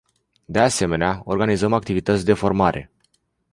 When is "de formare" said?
2.25-2.91